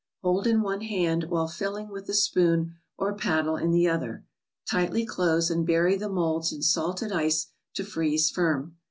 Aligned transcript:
Hold 0.23 0.47
in 0.47 0.63
one 0.63 0.81
hand, 0.81 1.25
while 1.25 1.47
filling 1.47 1.89
with 1.89 2.07
the 2.07 2.15
spoon 2.15 2.73
or 2.97 3.13
paddle 3.13 3.55
in 3.55 3.69
the 3.69 3.87
other. 3.87 4.25
Tightly 4.67 5.05
close, 5.05 5.51
and 5.51 5.63
bury 5.63 5.95
the 5.95 6.09
molds 6.09 6.51
in 6.51 6.63
salted 6.63 7.11
ice 7.11 7.51
to 7.75 7.83
freeze 7.83 8.31
firm. 8.31 8.77